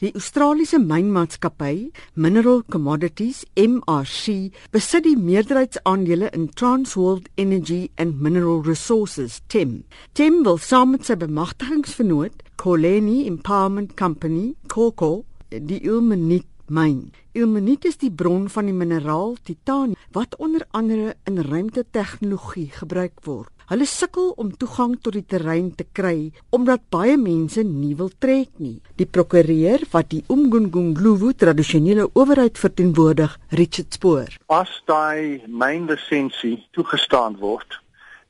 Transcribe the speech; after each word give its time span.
Die 0.00 0.14
Australiese 0.14 0.78
mynmaatskappy 0.78 1.90
Mineral 2.14 2.62
Commodities 2.70 3.44
MRC 3.58 4.52
besit 4.70 5.02
die 5.08 5.16
meerderheidsaandele 5.18 6.28
in 6.36 6.52
Transworld 6.54 7.26
Energy 7.36 7.90
and 7.96 8.20
Mineral 8.22 8.60
Resources 8.62 9.40
TEM. 9.48 9.82
TEM 10.14 10.44
wil 10.46 10.60
saam 10.62 10.94
met 10.94 11.08
sy 11.08 11.16
bemagtigingsvernoot 11.18 12.46
Coleni 12.62 13.24
Empowerment 13.26 13.96
Company 13.98 14.52
COCO 14.70 15.24
die 15.50 15.80
ilmenite 15.82 16.46
myn. 16.70 17.12
Ilmenite 17.32 17.88
is 17.88 18.00
die 18.00 18.10
bron 18.10 18.48
van 18.52 18.68
die 18.68 18.74
mineraal 18.74 19.36
titaan 19.42 19.94
wat 20.16 20.36
onder 20.36 20.66
andere 20.70 21.14
in 21.24 21.40
ruimtetegnologie 21.44 22.70
gebruik 22.80 23.24
word. 23.24 23.52
Hulle 23.68 23.84
sukkel 23.84 24.30
om 24.40 24.48
toegang 24.56 24.94
tot 25.04 25.12
die 25.12 25.26
terrein 25.28 25.66
te 25.76 25.84
kry 25.92 26.30
omdat 26.56 26.86
baie 26.88 27.18
mense 27.20 27.60
nie 27.60 27.92
wil 27.98 28.08
trek 28.16 28.54
nie. 28.56 28.78
Die 28.96 29.04
prokureur 29.04 29.84
wat 29.92 30.08
die 30.14 30.22
Umgungundlovu 30.32 31.34
tradisionele 31.36 32.06
owerheid 32.14 32.56
verteenwoordig, 32.56 33.34
Richard 33.60 33.92
Spoor. 33.92 34.32
As 34.48 34.72
daai 34.88 35.44
myn 35.46 35.84
lisensie 35.90 36.62
toegestaan 36.72 37.36
word, 37.42 37.76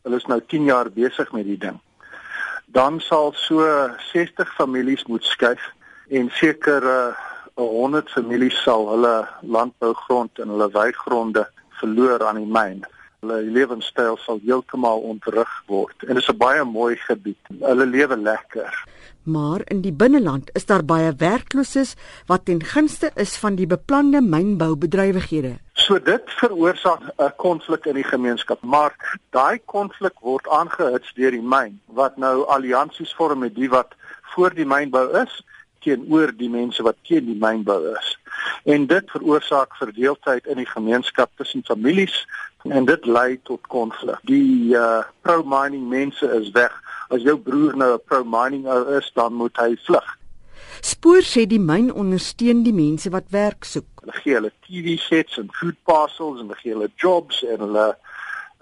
hulle 0.02 0.18
is 0.18 0.26
nou 0.26 0.40
10 0.42 0.66
jaar 0.72 0.90
besig 0.90 1.30
met 1.36 1.46
die 1.46 1.60
ding. 1.68 1.78
Dan 2.74 2.98
sal 3.06 3.30
so 3.38 3.62
60 4.10 4.50
families 4.58 5.06
moet 5.06 5.22
skuif 5.22 5.70
en 6.10 6.32
seker 6.34 6.82
uh, 6.82 7.14
100 7.62 8.10
families 8.10 8.62
sal 8.62 8.88
hulle 8.88 9.28
landbougrond 9.42 10.38
en 10.38 10.48
hulle 10.48 10.70
weigronde 10.70 11.48
verloor 11.80 12.22
aan 12.26 12.40
die 12.42 12.52
myn 12.58 12.84
hulle 13.22 13.38
lewenstyl 13.50 14.16
sal 14.22 14.38
heeltemal 14.44 15.02
ontwrig 15.10 15.50
word 15.70 16.06
en 16.06 16.14
dit 16.14 16.22
is 16.22 16.30
'n 16.30 16.38
baie 16.38 16.64
mooi 16.64 16.96
gebied. 16.96 17.42
Hulle 17.60 17.86
lewe 17.86 18.16
lekker. 18.16 18.72
Maar 19.22 19.60
in 19.64 19.80
die 19.80 19.92
binneland 19.92 20.50
is 20.54 20.66
daar 20.66 20.84
baie 20.84 21.12
werklooses 21.16 21.94
wat 22.26 22.44
ten 22.44 22.62
gunste 22.64 23.10
is 23.14 23.36
van 23.36 23.54
die 23.54 23.66
beplande 23.66 24.20
mynboubedrywighede. 24.20 25.58
So 25.72 25.98
dit 25.98 26.22
veroorsaak 26.26 27.02
'n 27.16 27.32
konflik 27.36 27.86
in 27.86 27.94
die 27.94 28.10
gemeenskap, 28.14 28.62
maar 28.62 29.18
daai 29.30 29.58
konflik 29.64 30.14
word 30.20 30.48
aangehits 30.48 31.12
deur 31.14 31.30
die 31.30 31.42
myn 31.42 31.80
wat 31.86 32.16
nou 32.16 32.46
alliansies 32.46 33.14
vorm 33.14 33.38
met 33.38 33.54
die 33.54 33.68
wat 33.68 33.94
voor 34.22 34.54
die 34.54 34.66
mynbou 34.66 35.22
is 35.22 35.42
teenoor 35.84 36.32
die 36.36 36.50
mense 36.50 36.82
wat 36.82 36.96
teen 37.02 37.26
die 37.26 37.38
mynbou 37.38 37.80
is. 37.94 38.18
En 38.64 38.86
dit 38.86 39.10
veroorsaak 39.10 39.76
verdeeldheid 39.76 40.46
in 40.46 40.56
die 40.62 40.68
gemeenskap 40.68 41.30
tussen 41.36 41.64
families 41.64 42.26
en 42.62 42.84
dit 42.84 43.06
lei 43.06 43.40
tot 43.42 43.66
konflik. 43.66 44.18
Die 44.22 44.74
uh 44.76 45.02
pro 45.22 45.42
mining 45.42 45.88
mense 45.88 46.26
is 46.40 46.50
weg. 46.56 46.74
As 47.08 47.22
jou 47.22 47.38
broer 47.38 47.76
nou 47.76 47.94
'n 47.94 48.04
pro 48.04 48.24
mining 48.24 48.66
ou 48.66 48.96
is, 48.96 49.10
dan 49.14 49.34
moet 49.34 49.56
hy 49.56 49.76
vlug. 49.86 50.16
Spoor 50.80 51.22
sê 51.22 51.46
die 51.46 51.60
myn 51.60 51.92
ondersteun 51.92 52.62
die 52.62 52.74
mense 52.74 53.10
wat 53.10 53.30
werk 53.34 53.64
soek. 53.64 53.88
Hulle 54.02 54.16
gee 54.22 54.34
hulle 54.34 54.52
TV 54.66 54.98
sets 54.98 55.38
en 55.38 55.48
food 55.52 55.76
parcels 55.84 56.40
en 56.40 56.46
hulle 56.46 56.60
gee 56.62 56.72
hulle 56.72 56.90
jobs 56.96 57.42
en 57.42 57.64
hulle 57.66 57.86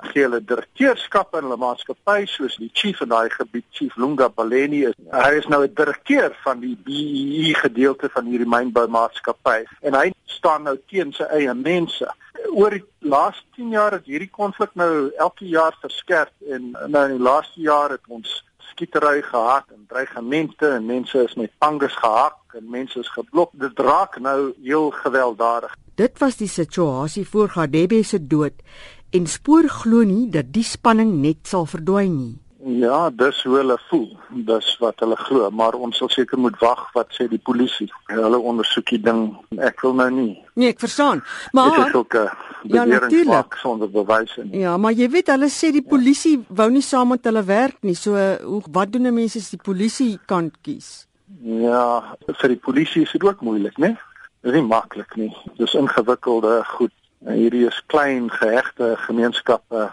gee 0.03 0.23
hulle 0.27 0.41
direkteurskap 0.45 1.35
in 1.39 1.47
hulle 1.47 1.59
maatskappy 1.61 2.27
soos 2.29 2.57
die 2.61 2.71
chief 2.75 3.01
in 3.05 3.13
daai 3.13 3.29
gebied 3.33 3.65
chief 3.73 3.97
Lunga 3.97 4.29
Baleni 4.29 4.83
is. 4.91 4.97
Hy 5.13 5.33
is 5.41 5.49
nou 5.49 5.63
'n 5.65 5.75
direkteur 5.75 6.37
van 6.45 6.61
die 6.61 6.77
BEE 6.85 7.51
e 7.51 7.55
gedeelte 7.55 8.09
van 8.09 8.27
hierdie 8.27 8.53
mynboumaatskappy 8.57 9.65
en 9.83 9.95
hy 9.95 10.13
staan 10.25 10.63
nou 10.65 10.77
teen 10.89 11.13
sy 11.13 11.25
eie 11.25 11.55
mense. 11.55 12.07
Oor 12.53 12.71
die 12.71 12.85
laaste 13.01 13.45
10 13.57 13.71
jaar 13.71 13.93
het 13.93 14.05
hierdie 14.05 14.31
konflik 14.31 14.75
nou 14.75 15.11
elke 15.19 15.49
jaar 15.49 15.77
verskerp 15.81 16.33
en 16.51 16.77
nou 16.89 17.05
in 17.09 17.17
die 17.17 17.25
laaste 17.31 17.61
jaar 17.61 17.91
het 17.91 18.05
ons 18.09 18.45
skietery 18.77 19.23
gehad 19.23 19.65
en 19.73 19.87
dreigemente 19.89 20.69
en 20.69 20.87
mense 20.87 21.25
is 21.25 21.35
met 21.35 21.53
panges 21.59 21.97
gehak 21.97 22.37
en 22.55 22.71
mense 22.71 22.99
is 22.99 23.09
geblok. 23.09 23.51
Dit 23.53 23.79
raak 23.79 24.19
nou 24.21 24.53
heel 24.63 24.91
gewelddadig. 24.91 25.77
Dit 25.97 26.19
was 26.19 26.37
die 26.37 26.49
situasie 26.49 27.25
voor 27.29 27.49
Gadebe 27.49 28.03
se 28.05 28.27
dood 28.27 28.61
en 29.11 29.27
spoor 29.27 29.69
glo 29.69 30.03
nie 30.05 30.27
dat 30.31 30.53
die 30.53 30.65
spanning 30.65 31.21
net 31.23 31.47
sal 31.47 31.67
verdwyn 31.67 32.17
nie. 32.17 32.35
Ja, 32.67 33.11
dis 33.15 33.43
hoe 33.47 33.61
hulle 33.61 33.77
voel. 33.87 34.09
Dis 34.47 34.73
wat 34.83 34.99
hulle 35.05 35.15
glo, 35.21 35.47
maar 35.55 35.77
ons 35.79 36.01
sal 36.01 36.09
seker 36.11 36.41
moet 36.43 36.57
wag 36.59 36.81
wat 36.97 37.13
sê 37.15 37.29
die 37.31 37.39
polisie. 37.39 37.87
Hulle 38.11 38.41
ondersoek 38.43 38.91
die 38.91 38.99
ding. 39.05 39.21
Ek 39.63 39.85
wil 39.87 39.95
nou 39.95 40.09
nie. 40.11 40.33
Nee, 40.59 40.73
ek 40.75 40.83
verstaan. 40.83 41.23
Maar 41.55 41.77
dit 41.77 41.87
is 41.87 41.95
ook 41.95 42.17
'n 42.17 42.75
ja, 42.75 42.85
natuurlik 42.85 43.55
sonder 43.63 43.91
bewyse 43.91 44.45
nie. 44.45 44.59
Ja, 44.61 44.77
maar 44.77 44.93
jy 44.93 45.09
weet 45.11 45.31
hulle 45.31 45.49
sê 45.49 45.71
die 45.71 45.87
polisie 45.87 46.45
wou 46.49 46.71
nie 46.71 46.83
saam 46.83 47.09
met 47.09 47.25
hulle 47.25 47.45
werk 47.45 47.77
nie. 47.83 47.95
So 47.95 48.11
hoe 48.43 48.63
wat 48.71 48.93
doen 48.93 49.15
mense 49.15 49.39
as 49.39 49.51
die 49.51 49.63
polisie 49.63 50.19
kan 50.27 50.51
kies? 50.63 51.07
Ja, 51.43 52.17
vir 52.27 52.49
die 52.49 52.63
polisie 52.63 53.03
is 53.03 53.13
dit 53.13 53.23
ook 53.25 53.41
moeilik, 53.41 53.79
né? 53.79 53.97
Dit 54.43 54.55
is 54.55 54.61
nie 54.61 54.69
maklik 54.69 55.17
nie. 55.17 55.37
Dis 55.57 55.75
ingewikkelde 55.75 56.65
goed. 56.65 56.93
En 57.25 57.39
hierdie 57.39 57.67
is 57.67 57.83
klein 57.87 58.31
gehegte 58.31 58.95
gemeenskappe. 59.07 59.91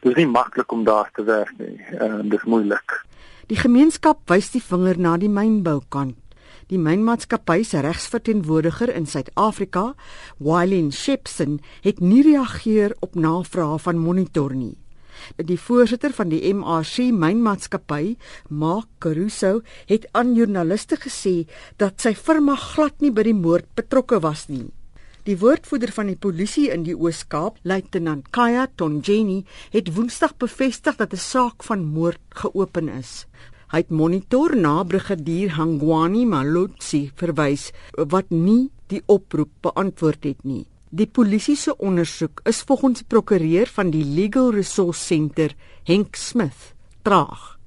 Dit 0.00 0.12
is 0.12 0.18
nie 0.22 0.30
maklik 0.30 0.72
om 0.72 0.84
daar 0.84 1.10
te 1.14 1.24
werk 1.26 1.52
nie. 1.58 1.80
Uh, 1.98 2.22
dit 2.22 2.38
is 2.38 2.46
moeilik. 2.46 3.00
Die 3.50 3.58
gemeenskap 3.58 4.22
wys 4.30 4.52
die 4.54 4.62
vinger 4.62 4.98
na 4.98 5.16
die 5.18 5.30
mynboukant. 5.32 6.16
Die 6.70 6.78
mynmaatskappy 6.78 7.64
se 7.66 7.80
regsverteenwoordiger 7.82 8.92
in 8.94 9.08
Suid-Afrika, 9.10 9.96
Wylin 10.38 10.92
Shepson, 10.94 11.58
het 11.82 11.98
nie 11.98 12.22
reageer 12.22 12.94
op 13.02 13.18
navrae 13.18 13.80
van 13.82 13.98
Monitor 13.98 14.54
nie. 14.54 14.76
Die 15.36 15.58
voorsitter 15.58 16.14
van 16.14 16.30
die 16.30 16.40
MRC 16.54 17.10
mynmaatskappy, 17.10 18.14
Mark 18.48 18.86
Caruso, 19.02 19.60
het 19.90 20.06
aan 20.14 20.36
joernaliste 20.38 21.00
gesê 21.02 21.40
dat 21.82 21.98
sy 22.00 22.14
firma 22.14 22.54
glad 22.54 23.02
nie 23.02 23.10
by 23.10 23.26
die 23.26 23.36
moord 23.36 23.66
betrokke 23.74 24.22
was 24.22 24.46
nie. 24.48 24.68
Die 25.30 25.38
woordvoerder 25.38 25.92
van 25.94 26.08
die 26.10 26.18
polisie 26.18 26.64
in 26.74 26.82
die 26.82 26.96
Oos-Kaap, 26.98 27.60
Luitenant 27.62 28.32
Kaya 28.34 28.64
Tonjeni, 28.80 29.44
het 29.70 29.92
Woensdag 29.94 30.32
bevestig 30.42 30.96
dat 30.98 31.12
'n 31.14 31.22
saak 31.22 31.62
van 31.62 31.84
moord 31.84 32.18
geopen 32.34 32.88
is. 32.88 33.26
Hy 33.70 33.78
het 33.78 33.90
monitor 33.90 34.56
na 34.56 34.82
brigadier 34.82 35.54
Hangwani 35.54 36.24
Malotsi 36.26 37.12
verwys 37.14 37.70
wat 37.94 38.30
nie 38.30 38.70
die 38.88 39.02
oproep 39.06 39.52
beantwoord 39.60 40.24
het 40.24 40.42
nie. 40.42 40.66
Die 40.90 41.06
polisie 41.06 41.56
se 41.56 41.76
ondersoek 41.78 42.40
is 42.44 42.62
volgens 42.62 43.02
prokureur 43.02 43.66
van 43.66 43.90
die 43.90 44.04
Legal 44.04 44.50
Resource 44.50 45.04
Center, 45.04 45.54
Henk 45.84 46.16
Smith, 46.16 46.74
traag. 47.02 47.59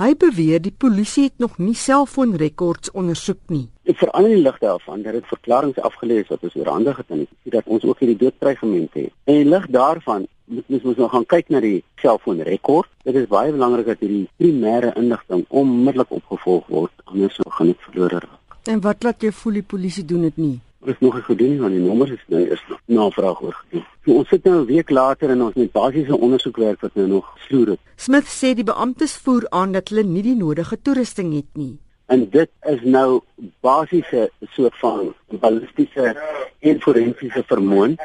Hy 0.00 0.14
beweer 0.14 0.62
die 0.62 0.74
polisie 0.84 1.24
het 1.28 1.38
nog 1.42 1.58
nie 1.58 1.74
selfoonrekords 1.74 2.92
ondersoek 2.96 3.40
nie. 3.48 3.66
Ek 3.90 3.98
verander 4.00 4.34
die 4.34 4.42
lig 4.42 4.58
daarvan 4.62 5.02
dat 5.02 5.18
dit 5.18 5.26
verklaringe 5.30 5.82
afgelees 5.82 6.28
wat 6.32 6.44
ons 6.46 6.56
oorhandig 6.56 7.00
het 7.02 7.10
en 7.10 7.26
dat 7.56 7.66
ons 7.66 7.84
ook 7.84 8.02
hierdie 8.02 8.20
doodtreigement 8.24 8.94
het. 8.94 9.12
En 9.24 9.34
in 9.34 9.50
lig 9.52 9.66
daarvan 9.66 10.26
moet 10.50 10.84
ons 10.84 10.96
nou 10.96 11.08
gaan 11.10 11.26
kyk 11.26 11.50
na 11.54 11.60
die 11.62 11.82
selfoonrekord. 12.02 12.90
Dit 13.06 13.18
is 13.20 13.28
baie 13.30 13.52
belangrik 13.54 13.92
dat 13.92 14.02
hierdie 14.02 14.26
primêre 14.40 14.94
inligting 14.98 15.44
onmiddellik 15.48 16.10
opgevolg 16.20 16.66
word 16.68 17.06
anders 17.10 17.38
gaan 17.58 17.72
dit 17.72 17.86
verlore 17.86 18.24
raak. 18.24 18.58
En 18.70 18.82
wat 18.84 19.06
laat 19.06 19.22
jou 19.22 19.32
voel 19.32 19.60
die 19.60 19.68
polisie 19.74 20.04
doen 20.04 20.26
dit 20.28 20.36
nie? 20.40 20.58
Is 20.84 20.98
nog 20.98 21.14
nie 21.14 21.22
gedoen 21.22 21.50
nie 21.50 21.60
want 21.60 21.72
die 21.72 21.82
nommers 21.82 22.10
is 22.10 22.22
nou 22.32 22.40
is 22.56 22.62
navraag 22.84 23.40
oor 23.42 23.56
gedoen. 23.64 23.84
So 24.04 24.12
ons 24.22 24.28
sit 24.28 24.44
nou 24.44 24.60
'n 24.60 24.66
week 24.66 24.90
later 24.90 25.30
en 25.30 25.42
ons 25.42 25.54
met 25.54 25.72
basiese 25.72 26.18
ondersoekwerk 26.18 26.80
wat 26.80 26.94
nou 26.94 27.06
nog 27.06 27.36
sloer 27.48 27.68
het. 27.68 27.80
Smith 27.96 28.28
sê 28.28 28.54
die 28.54 28.64
beamptes 28.64 29.16
voer 29.16 29.46
aan 29.48 29.72
dat 29.72 29.88
hulle 29.88 30.02
nie 30.02 30.22
die 30.22 30.36
nodige 30.36 30.82
toerusting 30.82 31.34
het 31.34 31.50
nie. 31.54 31.78
En 32.06 32.30
dit 32.30 32.50
is 32.60 32.80
nou 32.82 33.20
basiese 33.60 34.30
soort 34.40 34.78
van 34.78 35.14
ballistiese 35.28 36.16
en 36.58 36.80
forensiese 36.80 37.42
vermoë 37.46 37.96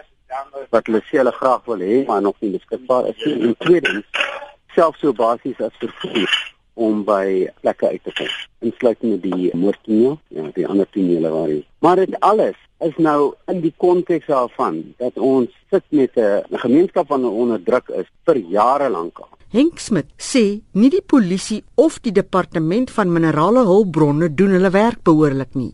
wat 0.69 0.85
hulle 0.85 1.01
sê 1.07 1.17
hulle 1.17 1.31
graag 1.31 1.65
wil 1.65 1.79
hê 1.79 2.05
maar 2.07 2.21
nog 2.21 2.35
nie 2.39 2.51
beskikbaar 2.51 3.07
is 3.07 3.25
nie. 3.25 3.41
En 3.41 3.55
tweedens 3.57 4.05
selfs 4.75 4.99
so 4.99 5.13
basies 5.13 5.61
as 5.61 5.73
vervoer 5.79 6.53
om 6.75 7.03
by 7.07 7.47
plekke 7.61 7.87
uit 7.87 8.03
te 8.03 8.11
kom. 8.17 8.31
Insluitende 8.59 9.19
die 9.23 9.49
moordtoneel, 9.55 10.19
ja, 10.27 10.49
die 10.53 10.67
ander 10.67 10.87
tonele 10.91 11.31
waar 11.31 11.47
hy. 11.47 11.61
Maar 11.79 12.03
dit 12.03 12.19
alles 12.19 12.57
is 12.79 12.95
nou 12.97 13.33
in 13.47 13.61
die 13.61 13.73
konteks 13.77 14.27
daarvan 14.27 14.81
dat 14.99 15.17
ons 15.17 15.49
sit 15.71 15.83
met 15.89 16.11
'n 16.15 16.43
gemeenskap 16.51 17.07
wat 17.07 17.23
onderdruk 17.23 17.89
is 17.89 18.07
vir 18.25 18.37
jare 18.37 18.89
lank 18.89 19.19
al. 19.19 19.29
Henk 19.49 19.79
Smit 19.79 20.07
sê 20.17 20.61
nie 20.71 20.89
die 20.89 21.01
polisie 21.05 21.63
of 21.75 21.99
die 22.01 22.11
departement 22.11 22.91
van 22.91 23.11
minerale 23.13 23.63
hulpbronne 23.65 24.33
doen 24.35 24.49
hulle 24.49 24.69
werk 24.69 25.03
behoorlik 25.03 25.55
nie. 25.55 25.73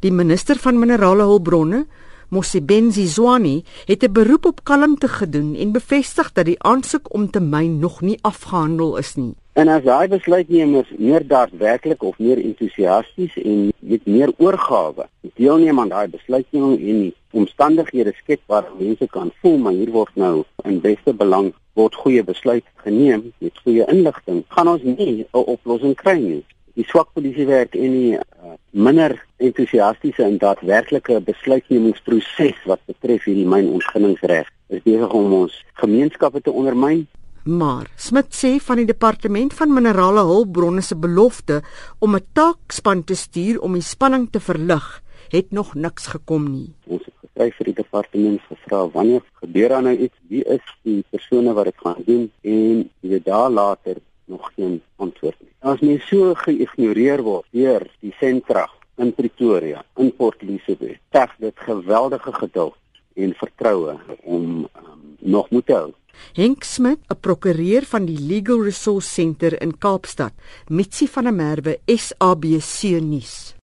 Die 0.00 0.12
minister 0.12 0.56
van 0.56 0.78
minerale 0.78 1.22
hulpbronne, 1.22 1.86
Mosibenzi 2.28 3.06
Zwane, 3.06 3.62
het 3.86 4.02
'n 4.02 4.12
beroep 4.12 4.46
op 4.46 4.64
kalmte 4.64 5.08
gedoen 5.08 5.54
en 5.54 5.72
bevestig 5.72 6.32
dat 6.32 6.44
die 6.44 6.62
aansoek 6.62 7.14
om 7.14 7.30
te 7.30 7.40
myn 7.40 7.78
nog 7.78 8.00
nie 8.00 8.18
afgehandel 8.22 8.96
is 8.96 9.14
nie. 9.14 9.34
En 9.56 9.68
as 9.72 9.84
daai 9.84 10.08
besluitnemers 10.12 10.88
meer 10.98 11.22
daadwerklik 11.26 12.02
of 12.02 12.18
meer 12.18 12.40
entoesiasties 12.44 13.36
en 13.40 13.70
met 13.78 14.02
meer 14.06 14.32
oorgawe 14.36 15.06
deelneem 15.40 15.80
aan 15.80 15.92
daai 15.94 16.08
besluitneming 16.12 16.74
en 16.76 16.98
die 17.04 17.14
omstandighede 17.30 18.12
skep 18.18 18.42
waar 18.52 18.68
mense 18.78 19.08
kan 19.14 19.30
voel 19.40 19.56
maar 19.64 19.78
hier 19.78 19.94
word 19.94 20.12
nou 20.24 20.34
in 20.64 20.76
beste 20.84 21.14
belang 21.22 21.48
word 21.80 21.96
goeie 22.02 22.24
besluit 22.24 22.68
geneem 22.84 23.30
met 23.38 23.64
goeie 23.64 23.88
inligting, 23.94 24.44
gaan 24.48 24.68
ons 24.74 24.84
nie 24.84 25.24
'n 25.24 25.26
oplossing 25.32 25.96
kry 26.04 26.18
nie. 26.20 26.44
die 26.76 26.84
swak 26.84 27.08
polisiewerk 27.16 27.74
en 27.74 27.92
die 27.96 28.16
uh, 28.16 28.54
minder 28.70 29.14
entoesiastiese 29.40 30.24
en 30.26 30.36
daadwerklike 30.38 31.20
besluitnemingsproses 31.24 32.58
wat 32.68 32.82
betref 32.90 33.24
hierdie 33.24 33.48
mynontginningsreg 33.48 34.50
is 34.68 34.82
besig 34.84 35.14
om 35.16 35.32
ons 35.32 35.54
gemeenskappe 35.80 36.42
te 36.44 36.52
ondermyn. 36.52 37.06
Maar 37.46 37.86
Smit 37.94 38.32
sê 38.34 38.56
van 38.58 38.80
die 38.80 38.88
departement 38.88 39.52
van 39.54 39.70
minerale 39.70 40.24
hulpbronne 40.26 40.82
se 40.82 40.96
belofte 40.98 41.60
om 42.02 42.16
'n 42.16 42.26
taakspan 42.34 43.04
te 43.04 43.14
stuur 43.14 43.60
om 43.60 43.72
die 43.72 43.82
spanning 43.82 44.26
te 44.30 44.40
verlig, 44.40 45.02
het 45.30 45.52
nog 45.52 45.74
niks 45.74 46.06
gekom 46.06 46.50
nie. 46.50 46.74
Ons 46.86 47.04
het 47.04 47.14
geskryf 47.20 47.56
vir 47.56 47.64
die 47.64 47.74
departement 47.74 48.40
gevra 48.48 48.88
wanneer 48.90 49.22
gebeur 49.34 49.68
daar 49.68 49.82
nou 49.82 49.96
iets, 49.96 50.18
wie 50.28 50.44
is 50.44 50.66
die 50.82 51.04
persone 51.10 51.52
wat 51.52 51.64
dit 51.64 51.74
gaan 51.76 52.02
doen 52.06 52.30
en 52.42 52.90
jy 53.00 53.20
daar 53.22 53.50
later 53.50 53.96
nog 54.24 54.50
geen 54.56 54.82
antwoord 54.96 55.36
nie. 55.40 55.52
As 55.60 55.80
mens 55.80 56.06
so 56.08 56.34
geïgnoreer 56.34 57.22
word 57.22 57.46
deur 57.50 57.86
die 58.00 58.14
sentra 58.18 58.66
in 58.96 59.12
Pretoria, 59.14 59.84
in 59.96 60.10
Port 60.16 60.42
Elizabeth, 60.42 60.98
teg 61.10 61.30
dit 61.38 61.54
geweldige 61.56 62.32
geduld 62.32 62.74
en 63.14 63.34
vertroue 63.34 63.98
om 64.22 64.66
um, 64.66 65.16
nog 65.20 65.50
moet 65.50 65.68
hou. 65.68 65.92
Henk 66.34 66.64
Smit, 66.64 67.00
'n 67.10 67.20
prokureur 67.20 67.84
van 67.84 68.06
die 68.06 68.18
Legal 68.18 68.62
Resource 68.62 69.08
Centre 69.08 69.56
in 69.60 69.78
Kaapstad, 69.78 70.32
Mitsi 70.68 71.08
van 71.08 71.24
der 71.24 71.32
Merwe, 71.32 71.78
SABC 71.86 73.00
nuus. 73.00 73.55